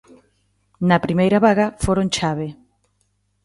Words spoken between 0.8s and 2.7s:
Na primeira vaga foron chave.